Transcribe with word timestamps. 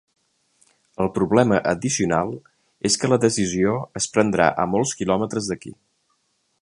El 1.03 1.09
problema 1.17 1.59
addicional 1.73 2.33
és 2.91 2.97
que 3.03 3.11
la 3.13 3.19
decisió 3.27 3.77
es 4.01 4.09
prendrà 4.17 4.49
a 4.65 4.67
molts 4.75 4.95
quilòmetres 5.03 5.51
d’aquí. 5.53 5.77